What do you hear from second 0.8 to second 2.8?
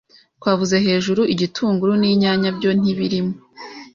hejuru, Igitunguru n’inyanya byo